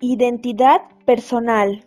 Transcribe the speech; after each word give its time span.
Identidad 0.00 0.82
personal. 1.06 1.84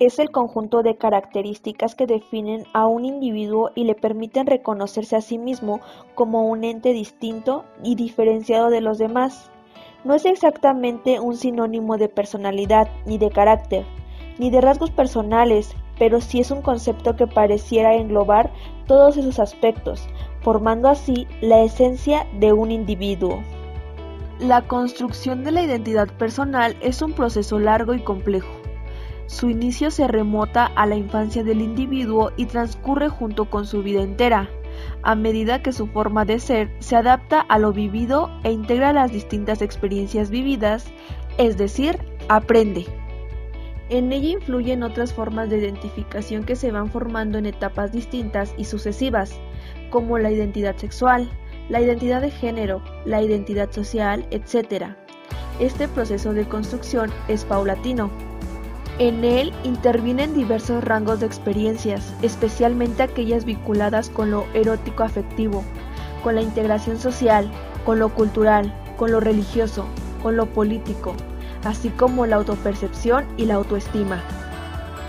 Es 0.00 0.18
el 0.18 0.32
conjunto 0.32 0.82
de 0.82 0.96
características 0.96 1.94
que 1.94 2.04
definen 2.04 2.64
a 2.72 2.88
un 2.88 3.04
individuo 3.04 3.70
y 3.76 3.84
le 3.84 3.94
permiten 3.94 4.48
reconocerse 4.48 5.14
a 5.14 5.20
sí 5.20 5.38
mismo 5.38 5.78
como 6.16 6.48
un 6.48 6.64
ente 6.64 6.92
distinto 6.92 7.64
y 7.84 7.94
diferenciado 7.94 8.70
de 8.70 8.80
los 8.80 8.98
demás. 8.98 9.52
No 10.02 10.14
es 10.14 10.24
exactamente 10.24 11.20
un 11.20 11.36
sinónimo 11.36 11.96
de 11.96 12.08
personalidad, 12.08 12.88
ni 13.06 13.18
de 13.18 13.30
carácter, 13.30 13.84
ni 14.40 14.50
de 14.50 14.60
rasgos 14.60 14.90
personales, 14.90 15.76
pero 16.00 16.20
sí 16.20 16.40
es 16.40 16.50
un 16.50 16.60
concepto 16.60 17.14
que 17.14 17.28
pareciera 17.28 17.94
englobar 17.94 18.50
todos 18.88 19.16
esos 19.16 19.38
aspectos, 19.38 20.08
formando 20.40 20.88
así 20.88 21.28
la 21.40 21.62
esencia 21.62 22.26
de 22.40 22.52
un 22.52 22.72
individuo. 22.72 23.44
La 24.40 24.68
construcción 24.68 25.44
de 25.44 25.50
la 25.50 25.62
identidad 25.62 26.08
personal 26.08 26.76
es 26.82 27.00
un 27.00 27.14
proceso 27.14 27.58
largo 27.58 27.94
y 27.94 28.00
complejo. 28.00 28.52
Su 29.24 29.48
inicio 29.48 29.90
se 29.90 30.06
remota 30.08 30.66
a 30.66 30.84
la 30.84 30.94
infancia 30.94 31.42
del 31.42 31.62
individuo 31.62 32.30
y 32.36 32.44
transcurre 32.44 33.08
junto 33.08 33.46
con 33.46 33.66
su 33.66 33.82
vida 33.82 34.02
entera, 34.02 34.50
a 35.02 35.14
medida 35.14 35.62
que 35.62 35.72
su 35.72 35.86
forma 35.86 36.26
de 36.26 36.38
ser 36.38 36.70
se 36.80 36.96
adapta 36.96 37.40
a 37.40 37.58
lo 37.58 37.72
vivido 37.72 38.30
e 38.44 38.52
integra 38.52 38.92
las 38.92 39.10
distintas 39.10 39.62
experiencias 39.62 40.28
vividas, 40.28 40.84
es 41.38 41.56
decir, 41.56 41.98
aprende. 42.28 42.84
En 43.88 44.12
ella 44.12 44.28
influyen 44.28 44.82
otras 44.82 45.14
formas 45.14 45.48
de 45.48 45.58
identificación 45.58 46.44
que 46.44 46.56
se 46.56 46.72
van 46.72 46.90
formando 46.90 47.38
en 47.38 47.46
etapas 47.46 47.90
distintas 47.90 48.52
y 48.58 48.64
sucesivas, 48.64 49.40
como 49.88 50.18
la 50.18 50.30
identidad 50.30 50.76
sexual, 50.76 51.30
la 51.68 51.80
identidad 51.80 52.20
de 52.20 52.30
género, 52.30 52.82
la 53.04 53.22
identidad 53.22 53.70
social, 53.70 54.26
etc. 54.30 54.86
Este 55.58 55.88
proceso 55.88 56.32
de 56.32 56.46
construcción 56.46 57.10
es 57.28 57.44
paulatino. 57.44 58.10
En 58.98 59.24
él 59.24 59.52
intervienen 59.64 60.34
diversos 60.34 60.82
rangos 60.82 61.20
de 61.20 61.26
experiencias, 61.26 62.14
especialmente 62.22 63.02
aquellas 63.02 63.44
vinculadas 63.44 64.08
con 64.08 64.30
lo 64.30 64.46
erótico 64.54 65.02
afectivo, 65.02 65.64
con 66.22 66.34
la 66.34 66.42
integración 66.42 66.98
social, 66.98 67.50
con 67.84 67.98
lo 67.98 68.08
cultural, 68.08 68.72
con 68.96 69.12
lo 69.12 69.20
religioso, 69.20 69.86
con 70.22 70.36
lo 70.36 70.46
político, 70.46 71.14
así 71.64 71.90
como 71.90 72.26
la 72.26 72.36
autopercepción 72.36 73.26
y 73.36 73.44
la 73.44 73.54
autoestima. 73.54 74.22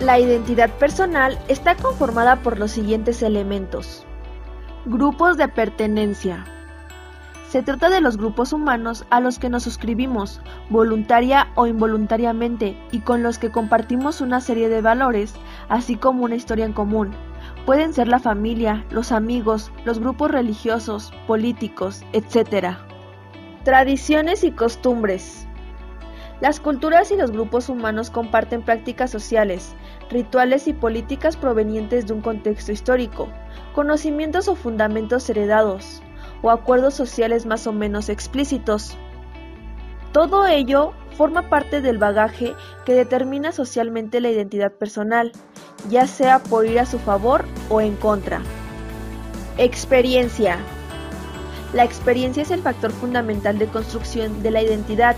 La 0.00 0.18
identidad 0.18 0.70
personal 0.70 1.38
está 1.48 1.76
conformada 1.76 2.36
por 2.36 2.58
los 2.58 2.72
siguientes 2.72 3.22
elementos. 3.22 4.04
Grupos 4.90 5.36
de 5.36 5.48
pertenencia. 5.48 6.46
Se 7.50 7.62
trata 7.62 7.90
de 7.90 8.00
los 8.00 8.16
grupos 8.16 8.54
humanos 8.54 9.04
a 9.10 9.20
los 9.20 9.38
que 9.38 9.50
nos 9.50 9.64
suscribimos, 9.64 10.40
voluntaria 10.70 11.48
o 11.56 11.66
involuntariamente, 11.66 12.74
y 12.90 13.00
con 13.00 13.22
los 13.22 13.36
que 13.36 13.50
compartimos 13.50 14.22
una 14.22 14.40
serie 14.40 14.70
de 14.70 14.80
valores, 14.80 15.34
así 15.68 15.96
como 15.96 16.24
una 16.24 16.36
historia 16.36 16.64
en 16.64 16.72
común. 16.72 17.10
Pueden 17.66 17.92
ser 17.92 18.08
la 18.08 18.18
familia, 18.18 18.86
los 18.88 19.12
amigos, 19.12 19.70
los 19.84 19.98
grupos 19.98 20.30
religiosos, 20.30 21.12
políticos, 21.26 22.02
etc. 22.14 22.78
Tradiciones 23.64 24.42
y 24.42 24.52
costumbres. 24.52 25.47
Las 26.40 26.60
culturas 26.60 27.10
y 27.10 27.16
los 27.16 27.32
grupos 27.32 27.68
humanos 27.68 28.10
comparten 28.10 28.62
prácticas 28.62 29.10
sociales, 29.10 29.74
rituales 30.08 30.68
y 30.68 30.72
políticas 30.72 31.36
provenientes 31.36 32.06
de 32.06 32.12
un 32.12 32.20
contexto 32.20 32.70
histórico, 32.70 33.28
conocimientos 33.74 34.46
o 34.46 34.54
fundamentos 34.54 35.28
heredados, 35.28 36.00
o 36.42 36.50
acuerdos 36.50 36.94
sociales 36.94 37.44
más 37.44 37.66
o 37.66 37.72
menos 37.72 38.08
explícitos. 38.08 38.96
Todo 40.12 40.46
ello 40.46 40.92
forma 41.16 41.48
parte 41.48 41.80
del 41.80 41.98
bagaje 41.98 42.54
que 42.84 42.94
determina 42.94 43.50
socialmente 43.50 44.20
la 44.20 44.30
identidad 44.30 44.72
personal, 44.72 45.32
ya 45.90 46.06
sea 46.06 46.38
por 46.38 46.66
ir 46.66 46.78
a 46.78 46.86
su 46.86 47.00
favor 47.00 47.44
o 47.68 47.80
en 47.80 47.96
contra. 47.96 48.40
Experiencia. 49.58 50.58
La 51.72 51.82
experiencia 51.82 52.44
es 52.44 52.52
el 52.52 52.62
factor 52.62 52.92
fundamental 52.92 53.58
de 53.58 53.66
construcción 53.66 54.42
de 54.44 54.52
la 54.52 54.62
identidad 54.62 55.16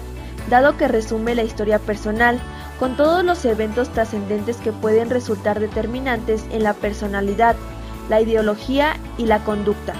dado 0.50 0.76
que 0.76 0.88
resume 0.88 1.34
la 1.34 1.44
historia 1.44 1.78
personal, 1.78 2.38
con 2.78 2.96
todos 2.96 3.24
los 3.24 3.44
eventos 3.44 3.88
trascendentes 3.90 4.56
que 4.56 4.72
pueden 4.72 5.08
resultar 5.08 5.60
determinantes 5.60 6.44
en 6.50 6.64
la 6.64 6.74
personalidad, 6.74 7.56
la 8.08 8.20
ideología 8.20 8.96
y 9.16 9.26
la 9.26 9.42
conducta. 9.44 9.94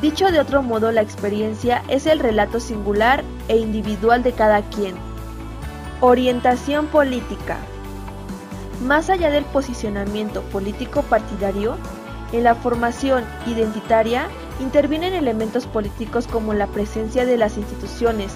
Dicho 0.00 0.30
de 0.30 0.38
otro 0.38 0.62
modo, 0.62 0.92
la 0.92 1.02
experiencia 1.02 1.82
es 1.88 2.06
el 2.06 2.20
relato 2.20 2.60
singular 2.60 3.24
e 3.48 3.56
individual 3.56 4.22
de 4.22 4.32
cada 4.32 4.62
quien. 4.62 4.94
Orientación 6.00 6.86
política. 6.86 7.56
Más 8.82 9.10
allá 9.10 9.30
del 9.30 9.44
posicionamiento 9.44 10.42
político 10.42 11.02
partidario, 11.02 11.76
en 12.32 12.44
la 12.44 12.54
formación 12.54 13.24
identitaria 13.46 14.28
intervienen 14.60 15.14
elementos 15.14 15.66
políticos 15.66 16.26
como 16.26 16.52
la 16.52 16.66
presencia 16.66 17.24
de 17.24 17.36
las 17.36 17.56
instituciones, 17.56 18.32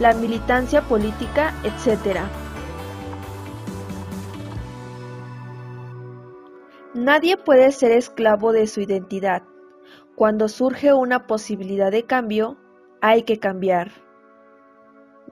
la 0.00 0.14
militancia 0.14 0.82
política, 0.82 1.54
etc. 1.62 2.20
Nadie 6.94 7.36
puede 7.36 7.70
ser 7.70 7.92
esclavo 7.92 8.52
de 8.52 8.66
su 8.66 8.80
identidad. 8.80 9.42
Cuando 10.16 10.48
surge 10.48 10.92
una 10.94 11.26
posibilidad 11.26 11.92
de 11.92 12.04
cambio, 12.04 12.56
hay 13.02 13.22
que 13.22 13.38
cambiar. 13.38 13.92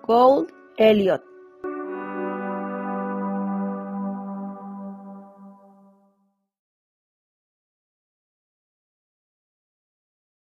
Gold 0.02 0.52
Elliot 0.76 1.27